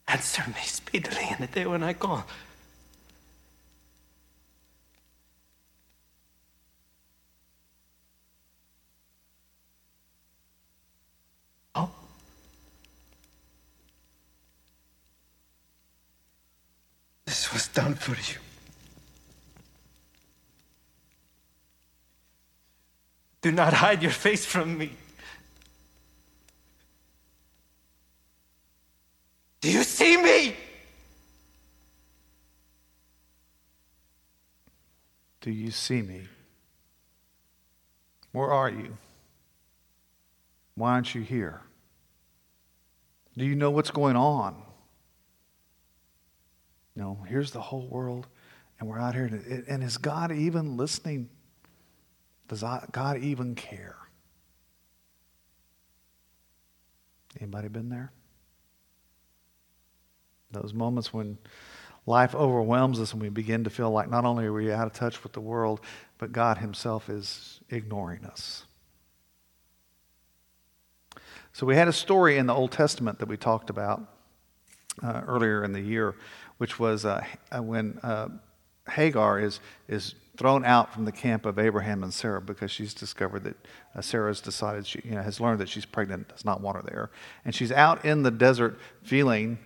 Answer 0.06 0.44
me 0.48 0.62
speedily 0.64 1.28
in 1.30 1.36
the 1.40 1.46
day 1.46 1.64
when 1.64 1.82
I 1.82 1.94
call. 1.94 2.26
Oh. 11.74 11.90
You. 18.08 18.40
Do 23.42 23.52
not 23.52 23.72
hide 23.72 24.02
your 24.02 24.10
face 24.10 24.44
from 24.44 24.76
me. 24.76 24.92
Do 29.60 29.70
you 29.70 29.84
see 29.84 30.16
me? 30.16 30.56
Do 35.40 35.50
you 35.50 35.70
see 35.70 36.02
me? 36.02 36.22
Where 38.32 38.50
are 38.50 38.70
you? 38.70 38.96
Why 40.74 40.92
aren't 40.92 41.14
you 41.14 41.22
here? 41.22 41.60
Do 43.36 43.44
you 43.44 43.54
know 43.54 43.70
what's 43.70 43.90
going 43.90 44.16
on? 44.16 44.69
No, 46.96 47.18
here's 47.28 47.52
the 47.52 47.60
whole 47.60 47.86
world, 47.86 48.26
and 48.78 48.88
we're 48.88 48.98
out 48.98 49.14
here. 49.14 49.26
And 49.68 49.82
is 49.82 49.96
God 49.96 50.32
even 50.32 50.76
listening? 50.76 51.28
Does 52.48 52.64
God 52.92 53.18
even 53.18 53.54
care? 53.54 53.96
Anybody 57.38 57.68
been 57.68 57.88
there? 57.88 58.12
Those 60.50 60.74
moments 60.74 61.12
when 61.12 61.38
life 62.06 62.34
overwhelms 62.34 62.98
us 62.98 63.12
and 63.12 63.22
we 63.22 63.28
begin 63.28 63.62
to 63.64 63.70
feel 63.70 63.90
like 63.90 64.10
not 64.10 64.24
only 64.24 64.46
are 64.46 64.52
we 64.52 64.72
out 64.72 64.86
of 64.86 64.92
touch 64.92 65.22
with 65.22 65.32
the 65.32 65.40
world, 65.40 65.80
but 66.18 66.32
God 66.32 66.58
Himself 66.58 67.08
is 67.08 67.60
ignoring 67.70 68.24
us. 68.24 68.64
So, 71.52 71.66
we 71.66 71.76
had 71.76 71.88
a 71.88 71.92
story 71.92 72.38
in 72.38 72.46
the 72.46 72.54
Old 72.54 72.72
Testament 72.72 73.18
that 73.18 73.28
we 73.28 73.36
talked 73.36 73.70
about 73.70 74.02
uh, 75.02 75.22
earlier 75.26 75.64
in 75.64 75.72
the 75.72 75.80
year, 75.80 76.14
which 76.60 76.78
was 76.78 77.06
uh, 77.06 77.24
when 77.58 77.98
uh, 78.02 78.28
Hagar 78.86 79.40
is, 79.40 79.60
is 79.88 80.14
thrown 80.36 80.62
out 80.62 80.92
from 80.92 81.06
the 81.06 81.12
camp 81.12 81.46
of 81.46 81.58
Abraham 81.58 82.02
and 82.02 82.12
Sarah 82.12 82.42
because 82.42 82.70
she's 82.70 82.92
discovered 82.92 83.44
that 83.44 83.56
uh, 83.94 84.02
Sarah's 84.02 84.42
decided 84.42 84.86
she 84.86 85.00
you 85.02 85.12
know, 85.12 85.22
has 85.22 85.40
learned 85.40 85.58
that 85.60 85.70
she's 85.70 85.86
pregnant, 85.86 86.28
does 86.28 86.44
not 86.44 86.60
want 86.60 86.76
her 86.76 86.82
there. 86.82 87.10
And 87.46 87.54
she's 87.54 87.72
out 87.72 88.04
in 88.04 88.24
the 88.24 88.30
desert 88.30 88.78
feeling 89.02 89.58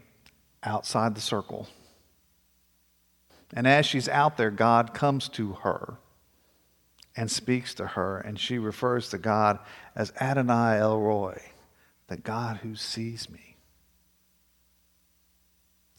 outside 0.62 1.16
the 1.16 1.20
circle. 1.20 1.66
And 3.52 3.66
as 3.66 3.86
she's 3.86 4.08
out 4.08 4.36
there, 4.36 4.52
God 4.52 4.94
comes 4.94 5.28
to 5.30 5.54
her 5.64 5.96
and 7.16 7.28
speaks 7.28 7.74
to 7.74 7.88
her, 7.88 8.18
and 8.18 8.38
she 8.38 8.56
refers 8.56 9.08
to 9.08 9.18
God 9.18 9.58
as 9.96 10.12
Adonai 10.20 10.78
El 10.78 11.00
Roi, 11.00 11.42
the 12.06 12.18
God 12.18 12.58
who 12.58 12.76
sees 12.76 13.28
me, 13.28 13.53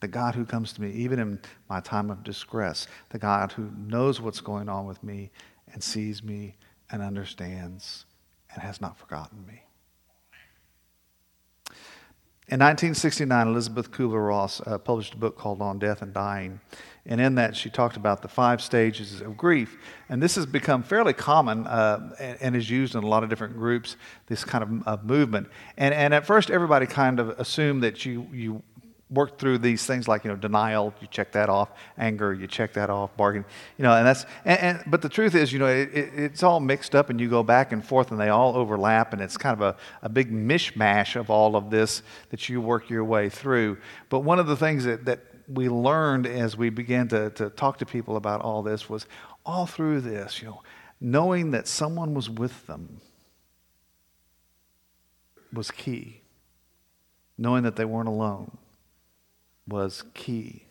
the 0.06 0.12
God 0.12 0.36
who 0.36 0.46
comes 0.46 0.72
to 0.74 0.82
me 0.84 0.92
even 0.92 1.18
in 1.18 1.40
my 1.68 1.80
time 1.80 2.12
of 2.12 2.24
distress, 2.24 2.88
the 3.10 3.18
God 3.18 3.52
who 3.54 3.72
knows 3.76 4.22
what's 4.22 4.40
going 4.40 4.70
on 4.70 4.86
with 4.86 5.04
me 5.04 5.32
and 5.74 5.82
sees 5.82 6.22
me 6.22 6.58
and 6.92 7.02
understands 7.02 8.06
and 8.54 8.62
has 8.62 8.80
not 8.80 9.00
forgotten 9.00 9.44
me. 9.48 9.64
In 12.48 12.60
1969, 12.60 13.48
Elizabeth 13.48 13.90
Kubler 13.90 14.28
Ross 14.28 14.62
uh, 14.68 14.78
published 14.78 15.16
a 15.16 15.18
book 15.18 15.36
called 15.36 15.60
On 15.64 15.80
Death 15.80 16.04
and 16.04 16.14
Dying. 16.14 16.60
And 17.08 17.20
in 17.20 17.34
that, 17.36 17.56
she 17.56 17.72
talked 17.72 17.98
about 17.98 18.22
the 18.22 18.28
five 18.28 18.62
stages 18.62 19.22
of 19.22 19.36
grief. 19.36 19.76
And 20.10 20.22
this 20.22 20.36
has 20.36 20.46
become 20.46 20.84
fairly 20.84 21.14
common 21.14 21.66
uh, 21.66 22.16
and, 22.20 22.38
and, 22.42 22.56
is 22.56 22.70
used 22.70 22.94
in 22.94 23.04
a 23.04 23.08
lot 23.08 23.24
of 23.24 23.30
different 23.30 23.58
groups, 23.58 23.96
this 24.28 24.44
kind 24.44 24.64
of 24.64 24.88
uh, 24.88 25.04
movement. 25.04 25.48
And, 25.78 25.96
and 25.96 26.14
at 26.14 26.28
first, 26.28 26.52
everybody 26.52 26.86
kind 26.86 27.20
of 27.20 27.30
assumed 27.40 27.82
that 27.82 28.06
you, 28.06 28.28
you 28.32 28.62
work 29.16 29.40
through 29.40 29.58
these 29.58 29.86
things 29.86 30.08
like 30.08 30.24
you 30.24 30.30
know 30.30 30.36
denial 30.36 30.94
you 31.02 31.08
check 31.08 31.32
that 31.32 31.50
off 31.50 31.70
anger 31.98 32.34
you 32.34 32.46
check 32.46 32.74
that 32.74 32.90
off 32.90 33.16
bargain 33.18 33.44
you 33.78 33.84
know 33.84 33.94
and 33.94 34.06
that's 34.06 34.26
and, 34.44 34.60
and 34.60 34.84
but 34.88 35.02
the 35.02 35.10
truth 35.10 35.34
is 35.34 35.52
you 35.52 35.58
know 35.58 35.68
it, 35.68 35.90
it, 35.94 36.12
it's 36.16 36.44
all 36.44 36.60
mixed 36.60 36.94
up 36.94 37.10
and 37.10 37.20
you 37.20 37.30
go 37.30 37.42
back 37.42 37.72
and 37.72 37.86
forth 37.86 38.12
and 38.12 38.20
they 38.20 38.30
all 38.30 38.56
overlap 38.56 39.14
and 39.14 39.22
it's 39.22 39.38
kind 39.38 39.54
of 39.54 39.62
a, 39.62 39.76
a 40.04 40.10
big 40.10 40.32
mishmash 40.32 41.16
of 41.16 41.30
all 41.30 41.56
of 41.56 41.70
this 41.70 42.04
that 42.30 42.48
you 42.50 42.62
work 42.62 42.90
your 42.90 43.04
way 43.04 43.30
through. 43.30 43.78
But 44.10 44.20
one 44.20 44.40
of 44.40 44.48
the 44.48 44.56
things 44.56 44.84
that, 44.84 45.06
that 45.06 45.20
we 45.48 45.70
learned 45.70 46.28
as 46.28 46.58
we 46.58 46.70
began 46.70 47.08
to, 47.10 47.30
to 47.32 47.50
talk 47.50 47.78
to 47.80 47.86
people 47.86 48.18
about 48.18 48.42
all 48.42 48.62
this 48.62 48.90
was 48.90 49.08
all 49.46 49.66
through 49.66 50.02
this 50.02 50.42
you 50.42 50.48
know 50.48 50.62
knowing 51.00 51.52
that 51.52 51.68
someone 51.68 52.14
was 52.14 52.30
with 52.30 52.68
them 52.68 53.02
was 55.54 55.72
key. 55.72 56.22
Knowing 57.38 57.64
that 57.64 57.76
they 57.76 57.86
weren't 57.86 58.08
alone 58.08 58.58
was 59.68 60.04
key 60.14 60.66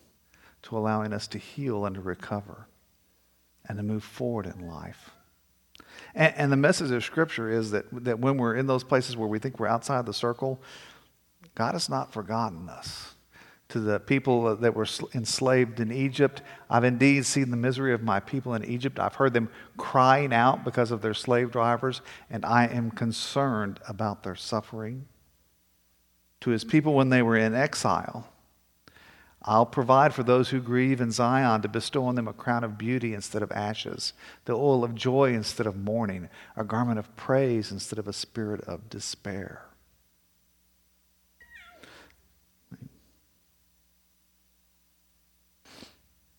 to 0.62 0.76
allowing 0.76 1.12
us 1.12 1.26
to 1.28 1.38
heal 1.38 1.84
and 1.84 1.94
to 1.94 2.00
recover 2.00 2.66
and 3.68 3.78
to 3.78 3.82
move 3.82 4.04
forward 4.04 4.46
in 4.46 4.66
life. 4.66 5.10
And, 6.14 6.34
and, 6.36 6.52
the 6.52 6.56
message 6.56 6.90
of 6.90 7.04
Scripture 7.04 7.50
is 7.50 7.70
that, 7.70 7.86
that 8.04 8.18
when 8.18 8.36
we're 8.36 8.54
in 8.54 8.66
those 8.66 8.84
places 8.84 9.16
where 9.16 9.28
we 9.28 9.38
think 9.38 9.58
we're 9.58 9.66
outside 9.66 10.06
the 10.06 10.14
circle, 10.14 10.60
God 11.54 11.72
has 11.72 11.88
not 11.88 12.12
forgotten 12.12 12.68
us. 12.68 13.14
To 13.70 13.80
the 13.80 13.98
people 13.98 14.56
that 14.56 14.74
were 14.74 14.86
enslaved 15.14 15.80
in 15.80 15.90
Egypt, 15.90 16.42
I've 16.68 16.84
indeed 16.84 17.24
seen 17.26 17.50
the 17.50 17.56
misery 17.56 17.92
of 17.92 18.02
my 18.02 18.20
people 18.20 18.54
in 18.54 18.64
Egypt. 18.64 19.00
I've 19.00 19.14
heard 19.14 19.32
them 19.32 19.48
crying 19.76 20.32
out 20.32 20.64
because 20.64 20.90
of 20.90 21.00
their 21.00 21.14
slave 21.14 21.50
drivers, 21.50 22.02
and 22.30 22.44
I 22.44 22.66
am 22.66 22.90
concerned 22.90 23.80
about 23.88 24.22
their 24.22 24.36
suffering. 24.36 25.06
To 26.42 26.50
his 26.50 26.62
people 26.62 26.94
when 26.94 27.08
they 27.08 27.22
were 27.22 27.36
in 27.36 27.54
exile, 27.54 28.28
I'll 29.46 29.66
provide 29.66 30.14
for 30.14 30.22
those 30.22 30.48
who 30.48 30.60
grieve 30.60 31.02
in 31.02 31.10
Zion 31.10 31.60
to 31.62 31.68
bestow 31.68 32.06
on 32.06 32.14
them 32.14 32.28
a 32.28 32.32
crown 32.32 32.64
of 32.64 32.78
beauty 32.78 33.12
instead 33.12 33.42
of 33.42 33.52
ashes, 33.52 34.14
the 34.46 34.54
oil 34.54 34.82
of 34.82 34.94
joy 34.94 35.34
instead 35.34 35.66
of 35.66 35.76
mourning, 35.76 36.30
a 36.56 36.64
garment 36.64 36.98
of 36.98 37.14
praise 37.14 37.70
instead 37.70 37.98
of 37.98 38.08
a 38.08 38.12
spirit 38.14 38.62
of 38.62 38.88
despair. 38.88 39.66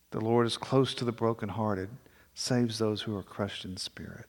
The 0.09 0.21
Lord 0.21 0.47
is 0.47 0.57
close 0.57 0.95
to 0.95 1.05
the 1.05 1.12
brokenhearted, 1.12 1.89
saves 2.33 2.79
those 2.79 3.01
who 3.03 3.15
are 3.17 3.24
crushed 3.24 3.65
in 3.65 3.77
spirit. 3.77 4.25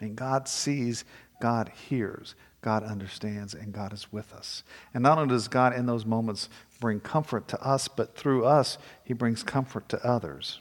Mean, 0.00 0.14
God 0.14 0.48
sees, 0.48 1.04
God 1.40 1.70
hears, 1.88 2.34
God 2.62 2.82
understands, 2.82 3.54
and 3.54 3.72
God 3.72 3.92
is 3.92 4.12
with 4.12 4.32
us. 4.32 4.62
And 4.94 5.02
not 5.02 5.18
only 5.18 5.34
does 5.34 5.48
God 5.48 5.74
in 5.74 5.86
those 5.86 6.06
moments 6.06 6.48
bring 6.80 7.00
comfort 7.00 7.48
to 7.48 7.60
us, 7.60 7.88
but 7.88 8.16
through 8.16 8.44
us, 8.44 8.78
He 9.04 9.12
brings 9.12 9.42
comfort 9.42 9.88
to 9.90 10.04
others. 10.04 10.60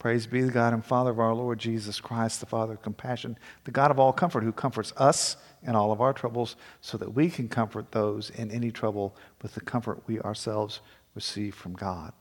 Praise 0.00 0.26
be 0.26 0.40
the 0.40 0.50
God 0.50 0.72
and 0.72 0.82
Father 0.82 1.10
of 1.10 1.20
our 1.20 1.34
Lord 1.34 1.58
Jesus 1.58 2.00
Christ, 2.00 2.40
the 2.40 2.46
Father 2.46 2.72
of 2.72 2.82
compassion, 2.82 3.36
the 3.64 3.70
God 3.70 3.90
of 3.90 3.98
all 3.98 4.14
comfort, 4.14 4.42
who 4.42 4.52
comforts 4.52 4.94
us 4.96 5.36
in 5.62 5.76
all 5.76 5.92
of 5.92 6.00
our 6.00 6.14
troubles, 6.14 6.56
so 6.80 6.96
that 6.96 7.14
we 7.14 7.28
can 7.28 7.48
comfort 7.48 7.92
those 7.92 8.30
in 8.30 8.50
any 8.50 8.70
trouble 8.70 9.14
with 9.42 9.54
the 9.54 9.60
comfort 9.60 10.02
we 10.06 10.18
ourselves 10.20 10.80
receive 11.14 11.54
from 11.54 11.74
God. 11.74 12.14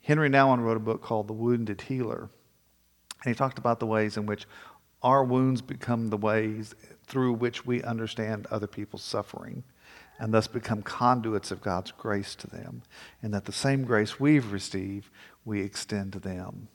Henri 0.00 0.30
Nouwen 0.30 0.62
wrote 0.62 0.78
a 0.78 0.80
book 0.80 1.02
called 1.02 1.28
The 1.28 1.34
Wounded 1.34 1.82
Healer, 1.82 2.30
and 3.22 3.34
he 3.34 3.34
talked 3.34 3.58
about 3.58 3.78
the 3.78 3.86
ways 3.86 4.16
in 4.16 4.24
which 4.24 4.46
our 5.06 5.22
wounds 5.22 5.62
become 5.62 6.08
the 6.08 6.16
ways 6.16 6.74
through 7.06 7.32
which 7.32 7.64
we 7.64 7.80
understand 7.84 8.44
other 8.50 8.66
people's 8.66 9.04
suffering 9.04 9.62
and 10.18 10.34
thus 10.34 10.48
become 10.48 10.82
conduits 10.82 11.52
of 11.52 11.60
God's 11.60 11.92
grace 11.92 12.34
to 12.34 12.48
them, 12.48 12.82
and 13.22 13.32
that 13.32 13.44
the 13.44 13.52
same 13.52 13.84
grace 13.84 14.18
we've 14.18 14.50
received, 14.50 15.08
we 15.44 15.60
extend 15.60 16.12
to 16.14 16.18
them. 16.18 16.66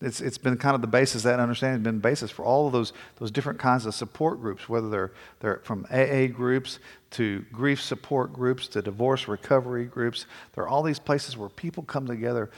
It's, 0.00 0.20
it's 0.20 0.38
been 0.38 0.56
kind 0.56 0.76
of 0.76 0.80
the 0.80 0.86
basis, 0.86 1.24
that 1.24 1.40
understanding 1.40 1.80
has 1.80 1.84
been 1.84 1.96
the 1.96 2.08
basis 2.08 2.30
for 2.30 2.44
all 2.44 2.68
of 2.68 2.72
those, 2.72 2.92
those 3.16 3.32
different 3.32 3.58
kinds 3.58 3.84
of 3.84 3.94
support 3.94 4.40
groups, 4.40 4.68
whether 4.68 4.88
they're, 4.88 5.12
they're 5.40 5.60
from 5.64 5.86
AA 5.90 6.26
groups 6.26 6.78
to 7.12 7.44
grief 7.50 7.80
support 7.80 8.32
groups 8.32 8.68
to 8.68 8.82
divorce 8.82 9.26
recovery 9.26 9.86
groups. 9.86 10.26
There 10.54 10.62
are 10.62 10.68
all 10.68 10.82
these 10.84 11.00
places 11.00 11.36
where 11.36 11.48
people 11.48 11.82
come 11.82 12.06
together 12.06 12.50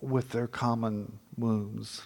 with 0.00 0.30
their 0.30 0.46
common 0.46 1.18
wounds. 1.36 2.02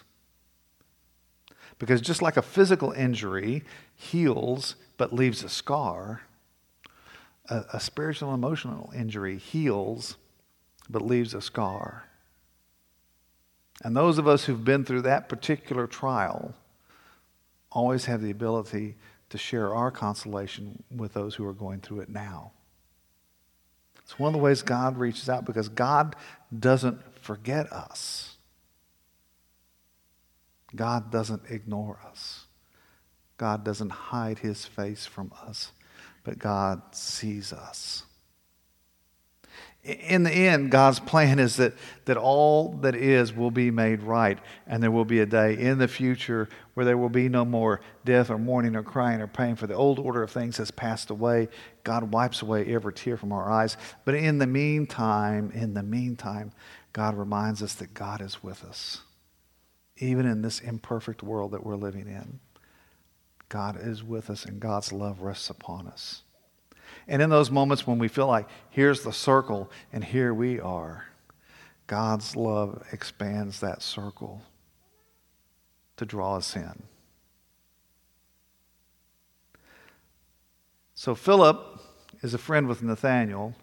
Because 1.79 2.01
just 2.01 2.21
like 2.21 2.37
a 2.37 2.41
physical 2.41 2.91
injury 2.91 3.63
heals 3.95 4.75
but 4.97 5.13
leaves 5.13 5.43
a 5.43 5.49
scar, 5.49 6.23
a, 7.49 7.65
a 7.73 7.79
spiritual 7.79 8.33
emotional 8.33 8.91
injury 8.95 9.37
heals 9.37 10.17
but 10.89 11.01
leaves 11.01 11.33
a 11.33 11.41
scar. 11.41 12.05
And 13.83 13.95
those 13.95 14.17
of 14.17 14.27
us 14.27 14.45
who've 14.45 14.65
been 14.65 14.85
through 14.85 15.03
that 15.03 15.29
particular 15.29 15.85
trial 15.85 16.55
always 17.71 18.05
have 18.05 18.21
the 18.21 18.31
ability 18.31 18.95
to 19.29 19.37
share 19.37 19.75
our 19.75 19.91
consolation 19.91 20.83
with 20.95 21.13
those 21.13 21.35
who 21.35 21.45
are 21.45 21.53
going 21.53 21.81
through 21.81 21.99
it 21.99 22.09
now. 22.09 22.51
It's 24.03 24.17
one 24.17 24.29
of 24.29 24.33
the 24.33 24.43
ways 24.43 24.61
God 24.61 24.97
reaches 24.97 25.29
out 25.29 25.45
because 25.45 25.67
God 25.67 26.15
doesn't 26.57 27.01
forget 27.21 27.71
us. 27.73 28.26
God 30.75 31.11
doesn't 31.11 31.43
ignore 31.49 31.99
us. 32.07 32.45
God 33.37 33.63
doesn't 33.63 33.91
hide 33.91 34.39
his 34.39 34.65
face 34.65 35.05
from 35.05 35.31
us 35.45 35.71
but 36.27 36.39
God 36.39 36.81
sees 36.91 37.53
us. 37.53 38.03
In 39.81 40.23
the 40.23 40.31
end, 40.31 40.71
God's 40.71 40.99
plan 40.99 41.39
is 41.39 41.55
that, 41.55 41.73
that 42.03 42.17
all 42.17 42.73
that 42.81 42.95
is 42.95 43.33
will 43.33 43.49
be 43.49 43.71
made 43.71 44.03
right, 44.03 44.37
and 44.67 44.83
there 44.83 44.91
will 44.91 45.05
be 45.05 45.21
a 45.21 45.25
day 45.25 45.57
in 45.57 45.77
the 45.77 45.87
future 45.87 46.49
where 46.73 46.85
there 46.85 46.97
will 46.97 47.07
be 47.07 47.29
no 47.29 47.45
more 47.45 47.79
death 48.03 48.29
or 48.29 48.37
mourning 48.37 48.75
or 48.75 48.83
crying 48.83 49.21
or 49.21 49.27
pain, 49.27 49.55
for 49.55 49.67
the 49.67 49.73
old 49.73 49.99
order 49.99 50.21
of 50.21 50.29
things 50.29 50.57
has 50.57 50.69
passed 50.69 51.11
away. 51.11 51.47
God 51.85 52.11
wipes 52.11 52.41
away 52.41 52.65
every 52.65 52.91
tear 52.91 53.15
from 53.15 53.31
our 53.31 53.49
eyes. 53.49 53.77
But 54.03 54.15
in 54.15 54.39
the 54.39 54.47
meantime, 54.47 55.51
in 55.55 55.75
the 55.75 55.83
meantime, 55.83 56.51
God 56.91 57.15
reminds 57.15 57.63
us 57.63 57.73
that 57.75 57.93
God 57.93 58.21
is 58.21 58.43
with 58.43 58.65
us, 58.65 58.99
even 59.97 60.25
in 60.25 60.41
this 60.41 60.59
imperfect 60.59 61.23
world 61.23 61.51
that 61.51 61.65
we're 61.65 61.75
living 61.75 62.07
in. 62.07 62.39
God 63.49 63.77
is 63.79 64.03
with 64.03 64.29
us 64.29 64.45
and 64.45 64.59
God's 64.59 64.91
love 64.91 65.21
rests 65.21 65.49
upon 65.49 65.87
us. 65.87 66.23
And 67.07 67.21
in 67.21 67.29
those 67.29 67.49
moments 67.49 67.87
when 67.87 67.99
we 67.99 68.07
feel 68.07 68.27
like 68.27 68.47
here's 68.69 69.01
the 69.01 69.13
circle 69.13 69.71
and 69.93 70.03
here 70.03 70.33
we 70.33 70.59
are, 70.59 71.05
God's 71.87 72.35
love 72.35 72.83
expands 72.91 73.61
that 73.61 73.81
circle 73.81 74.41
to 75.95 76.05
draw 76.05 76.35
us 76.35 76.55
in. 76.55 76.83
So 80.95 81.15
Philip 81.15 81.79
is 82.21 82.33
a 82.33 82.39
friend 82.39 82.67
with 82.67 82.81
Nathaniel, 82.81 83.55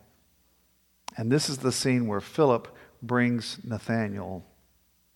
and 1.16 1.31
this 1.31 1.51
is 1.51 1.59
the 1.59 1.73
scene 1.73 2.07
where 2.07 2.20
Philip 2.20 2.75
brings 3.03 3.59
Nathaniel 3.64 4.44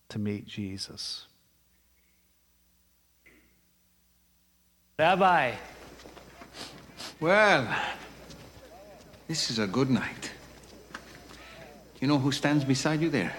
to 0.09 0.19
meet 0.19 0.45
Jesus. 0.47 1.27
Rabbi. 4.97 5.53
Well, 7.19 7.67
this 9.27 9.49
is 9.49 9.59
a 9.59 9.67
good 9.67 9.89
night. 9.89 10.31
You 12.01 12.07
know 12.07 12.17
who 12.17 12.31
stands 12.31 12.63
beside 12.63 13.01
you 13.01 13.09
there? 13.09 13.33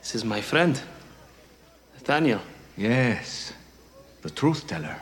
This 0.00 0.14
is 0.14 0.24
my 0.24 0.40
friend, 0.40 0.80
Nathaniel. 1.94 2.40
Yes, 2.76 3.52
the 4.22 4.30
truth 4.30 4.66
teller. 4.66 4.96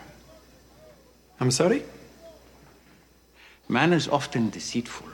I'm 1.39 1.51
sorry? 1.51 1.83
Man 3.67 3.93
is 3.93 4.07
often 4.07 4.49
deceitful. 4.49 5.07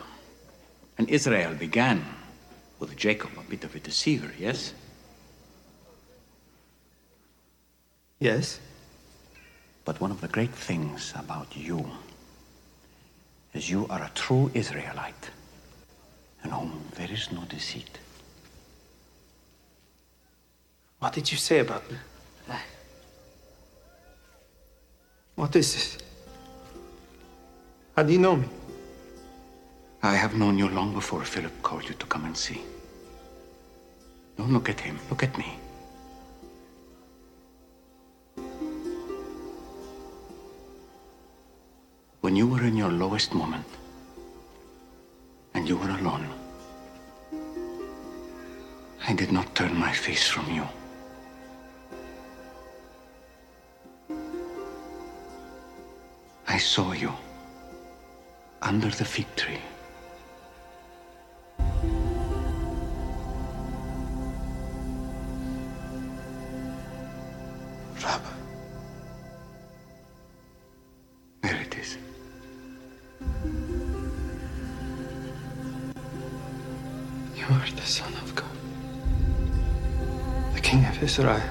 And 0.98 1.08
Israel 1.10 1.54
began 1.54 2.04
with 2.80 2.96
Jacob, 2.98 3.30
a 3.38 3.50
bit 3.50 3.64
of 3.64 3.76
a 3.76 3.80
deceiver, 3.80 4.32
yes? 4.40 4.74
Yes. 8.20 8.60
But 9.86 10.02
one 10.02 10.12
of 10.12 10.22
the 10.22 10.28
great 10.28 10.54
things 10.54 11.14
about 11.16 11.56
you 11.56 11.86
is 13.54 13.70
you 13.70 13.88
are 13.90 14.04
a 14.04 14.12
true 14.16 14.52
Israelite 14.54 15.32
in 16.44 16.50
whom 16.50 16.84
there 16.96 17.12
is 17.12 17.32
no 17.32 17.42
deceit. 17.46 18.00
What 21.00 21.14
did 21.14 21.32
you 21.32 21.38
say 21.38 21.60
about 21.60 21.90
me? 21.92 21.98
What 25.36 25.56
is 25.56 25.74
this? 25.74 25.98
How 27.96 28.02
do 28.02 28.12
you 28.12 28.18
know 28.18 28.36
me? 28.36 28.48
I 30.02 30.16
have 30.16 30.34
known 30.34 30.58
you 30.58 30.68
long 30.68 30.94
before 30.94 31.24
Philip 31.24 31.62
called 31.62 31.88
you 31.88 31.94
to 31.94 32.06
come 32.08 32.26
and 32.26 32.36
see. 32.36 32.62
Don't 34.36 34.52
look 34.52 34.70
at 34.70 34.80
him, 34.80 35.00
look 35.10 35.22
at 35.22 35.38
me. 35.38 35.60
You 42.38 42.46
were 42.46 42.64
in 42.64 42.78
your 42.78 42.92
lowest 42.92 43.34
moment 43.34 43.66
and 45.56 45.68
you 45.68 45.76
were 45.76 45.90
alone, 45.90 46.28
I 49.08 49.14
did 49.14 49.32
not 49.32 49.56
turn 49.56 49.76
my 49.76 49.92
face 49.92 50.28
from 50.28 50.46
you. 50.58 50.68
I 56.48 56.60
saw 56.60 56.92
you 56.92 57.12
under 58.62 58.90
the 58.90 59.06
fig 59.06 59.36
tree. 59.36 59.64
You 77.50 77.56
are 77.56 77.70
the 77.78 77.82
Son 77.82 78.14
of 78.16 78.36
God. 78.36 78.52
The 80.54 80.60
King 80.60 80.84
of 80.84 81.02
Israel. 81.02 81.42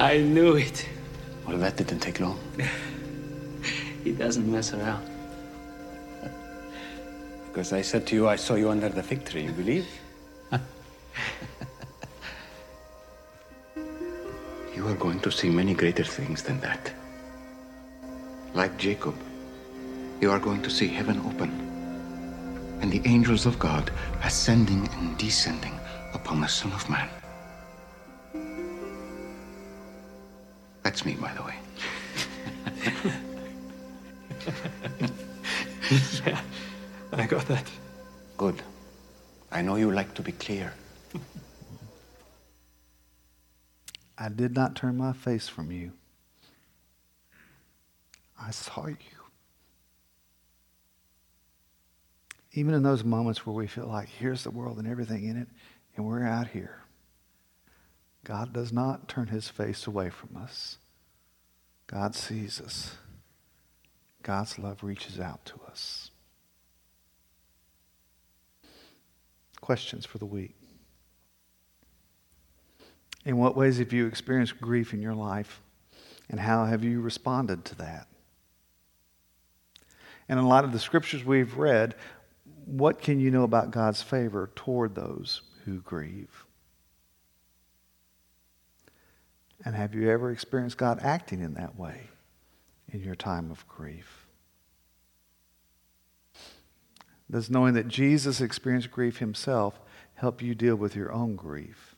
I 0.00 0.18
knew 0.18 0.56
it. 0.56 0.84
Well, 1.46 1.56
that 1.58 1.76
didn't 1.76 2.00
take 2.00 2.18
long. 2.18 2.40
He 4.04 4.12
doesn't 4.12 4.50
mess 4.50 4.72
around. 4.72 5.04
Because 7.46 7.72
I 7.72 7.82
said 7.82 8.06
to 8.08 8.14
you, 8.14 8.28
I 8.28 8.36
saw 8.36 8.54
you 8.54 8.70
under 8.70 8.88
the 8.88 9.02
fig 9.02 9.24
tree. 9.24 9.42
You 9.42 9.52
believe? 9.52 9.86
you 14.74 14.88
are 14.88 14.94
going 14.94 15.20
to 15.20 15.30
see 15.30 15.50
many 15.50 15.74
greater 15.74 16.04
things 16.04 16.42
than 16.42 16.58
that. 16.60 16.92
Like 18.54 18.78
Jacob, 18.78 19.14
you 20.20 20.30
are 20.30 20.38
going 20.38 20.62
to 20.62 20.70
see 20.70 20.88
heaven 20.88 21.18
open 21.26 21.67
and 22.80 22.90
the 22.92 23.02
angels 23.08 23.46
of 23.46 23.58
God 23.58 23.90
ascending 24.22 24.88
and 24.94 25.16
descending 25.18 25.78
upon 26.14 26.40
the 26.40 26.48
Son 26.48 26.72
of 26.72 26.88
Man. 26.88 27.08
That's 30.82 31.04
me, 31.04 31.14
by 31.14 31.34
the 31.34 31.42
way. 31.42 31.54
yeah, 36.24 36.40
I 37.12 37.26
got 37.26 37.46
that. 37.48 37.70
Good. 38.36 38.62
I 39.50 39.62
know 39.62 39.76
you 39.76 39.90
like 39.90 40.14
to 40.14 40.22
be 40.22 40.32
clear. 40.32 40.72
I 44.16 44.28
did 44.28 44.54
not 44.54 44.74
turn 44.74 44.96
my 44.96 45.12
face 45.12 45.48
from 45.48 45.70
you. 45.70 45.92
I 48.40 48.50
saw 48.50 48.86
you. 48.86 49.17
Even 52.58 52.74
in 52.74 52.82
those 52.82 53.04
moments 53.04 53.46
where 53.46 53.54
we 53.54 53.68
feel 53.68 53.86
like 53.86 54.08
here's 54.08 54.42
the 54.42 54.50
world 54.50 54.78
and 54.78 54.88
everything 54.88 55.22
in 55.22 55.36
it, 55.36 55.46
and 55.94 56.04
we're 56.04 56.24
out 56.24 56.48
here, 56.48 56.82
God 58.24 58.52
does 58.52 58.72
not 58.72 59.06
turn 59.06 59.28
his 59.28 59.48
face 59.48 59.86
away 59.86 60.10
from 60.10 60.36
us. 60.36 60.78
God 61.86 62.16
sees 62.16 62.60
us. 62.60 62.96
God's 64.24 64.58
love 64.58 64.82
reaches 64.82 65.20
out 65.20 65.44
to 65.44 65.54
us. 65.68 66.10
Questions 69.60 70.04
for 70.04 70.18
the 70.18 70.26
week. 70.26 70.56
In 73.24 73.36
what 73.36 73.54
ways 73.54 73.78
have 73.78 73.92
you 73.92 74.08
experienced 74.08 74.60
grief 74.60 74.92
in 74.92 75.00
your 75.00 75.14
life? 75.14 75.62
And 76.28 76.40
how 76.40 76.64
have 76.64 76.82
you 76.82 77.02
responded 77.02 77.64
to 77.66 77.76
that? 77.76 78.08
And 80.28 80.40
in 80.40 80.44
a 80.44 80.48
lot 80.48 80.64
of 80.64 80.72
the 80.72 80.80
scriptures 80.80 81.24
we've 81.24 81.56
read, 81.56 81.94
what 82.68 83.00
can 83.00 83.18
you 83.18 83.30
know 83.30 83.44
about 83.44 83.70
God's 83.70 84.02
favor 84.02 84.50
toward 84.54 84.94
those 84.94 85.42
who 85.64 85.80
grieve? 85.80 86.44
And 89.64 89.74
have 89.74 89.94
you 89.94 90.10
ever 90.10 90.30
experienced 90.30 90.76
God 90.76 91.00
acting 91.02 91.40
in 91.40 91.54
that 91.54 91.78
way 91.78 92.08
in 92.92 93.02
your 93.02 93.14
time 93.14 93.50
of 93.50 93.66
grief? 93.66 94.26
Does 97.30 97.50
knowing 97.50 97.74
that 97.74 97.88
Jesus 97.88 98.40
experienced 98.40 98.90
grief 98.90 99.18
himself 99.18 99.80
help 100.14 100.40
you 100.40 100.54
deal 100.54 100.76
with 100.76 100.94
your 100.94 101.12
own 101.12 101.36
grief? 101.36 101.96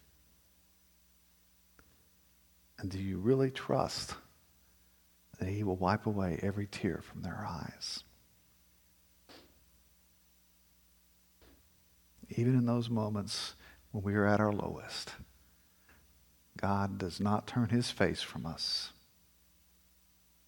And 2.78 2.90
do 2.90 2.98
you 2.98 3.18
really 3.18 3.50
trust 3.50 4.14
that 5.38 5.48
he 5.48 5.62
will 5.62 5.76
wipe 5.76 6.06
away 6.06 6.38
every 6.42 6.66
tear 6.66 7.00
from 7.02 7.22
their 7.22 7.46
eyes? 7.46 8.02
Even 12.36 12.56
in 12.56 12.66
those 12.66 12.88
moments 12.88 13.54
when 13.90 14.04
we 14.04 14.14
are 14.14 14.26
at 14.26 14.40
our 14.40 14.52
lowest, 14.52 15.12
God 16.56 16.98
does 16.98 17.20
not 17.20 17.46
turn 17.46 17.70
his 17.70 17.90
face 17.90 18.20
from 18.20 18.46
us. 18.46 18.90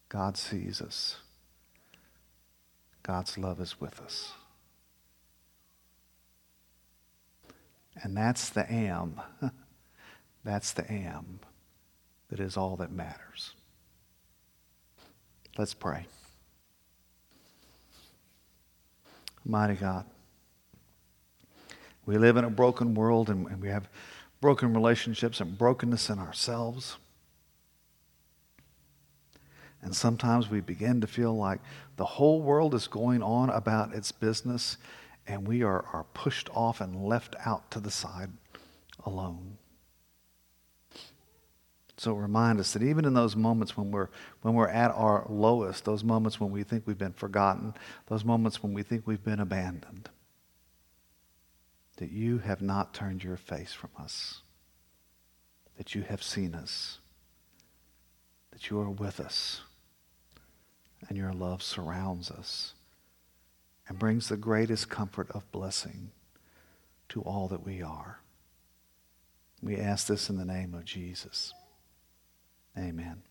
God 0.09 0.37
sees 0.37 0.81
us. 0.81 1.17
God's 3.01 3.37
love 3.37 3.59
is 3.59 3.81
with 3.81 3.99
us. 3.99 4.31
And 8.01 8.15
that's 8.15 8.49
the 8.49 8.71
am. 8.71 9.19
that's 10.43 10.71
the 10.71 10.89
am 10.91 11.39
that 12.29 12.39
is 12.39 12.57
all 12.57 12.75
that 12.77 12.91
matters. 12.91 13.53
Let's 15.57 15.73
pray. 15.73 16.07
Mighty 19.45 19.75
God, 19.75 20.05
we 22.05 22.17
live 22.17 22.37
in 22.37 22.43
a 22.43 22.49
broken 22.49 22.93
world 22.93 23.29
and 23.29 23.61
we 23.61 23.69
have 23.69 23.87
broken 24.41 24.73
relationships 24.73 25.39
and 25.39 25.57
brokenness 25.57 26.09
in 26.09 26.19
ourselves. 26.19 26.97
And 29.81 29.95
sometimes 29.95 30.49
we 30.49 30.61
begin 30.61 31.01
to 31.01 31.07
feel 31.07 31.35
like 31.35 31.59
the 31.97 32.05
whole 32.05 32.41
world 32.41 32.73
is 32.73 32.87
going 32.87 33.21
on 33.21 33.49
about 33.49 33.93
its 33.93 34.11
business 34.11 34.77
and 35.27 35.47
we 35.47 35.63
are, 35.63 35.85
are 35.93 36.05
pushed 36.13 36.49
off 36.53 36.81
and 36.81 37.05
left 37.05 37.35
out 37.45 37.71
to 37.71 37.79
the 37.79 37.91
side 37.91 38.31
alone. 39.05 39.57
So 41.97 42.13
remind 42.13 42.59
us 42.59 42.73
that 42.73 42.83
even 42.83 43.05
in 43.05 43.13
those 43.13 43.35
moments 43.35 43.77
when 43.77 43.91
we're, 43.91 44.09
when 44.41 44.55
we're 44.55 44.67
at 44.67 44.91
our 44.91 45.25
lowest, 45.29 45.85
those 45.85 46.03
moments 46.03 46.39
when 46.39 46.51
we 46.51 46.63
think 46.63 46.85
we've 46.85 46.97
been 46.97 47.13
forgotten, 47.13 47.73
those 48.07 48.25
moments 48.25 48.61
when 48.61 48.73
we 48.73 48.83
think 48.83 49.05
we've 49.05 49.23
been 49.23 49.39
abandoned, 49.39 50.09
that 51.97 52.11
you 52.11 52.39
have 52.39 52.61
not 52.61 52.93
turned 52.93 53.23
your 53.23 53.37
face 53.37 53.73
from 53.73 53.91
us, 53.97 54.41
that 55.77 55.93
you 55.95 56.01
have 56.03 56.23
seen 56.23 56.55
us, 56.55 56.99
that 58.51 58.69
you 58.69 58.79
are 58.79 58.89
with 58.89 59.19
us, 59.19 59.61
and 61.07 61.17
your 61.17 61.33
love 61.33 61.61
surrounds 61.61 62.31
us 62.31 62.73
and 63.87 63.99
brings 63.99 64.29
the 64.29 64.37
greatest 64.37 64.89
comfort 64.89 65.29
of 65.31 65.51
blessing 65.51 66.11
to 67.09 67.21
all 67.21 67.47
that 67.47 67.65
we 67.65 67.81
are. 67.81 68.19
We 69.61 69.77
ask 69.77 70.07
this 70.07 70.29
in 70.29 70.37
the 70.37 70.45
name 70.45 70.73
of 70.73 70.85
Jesus. 70.85 71.53
Amen. 72.77 73.21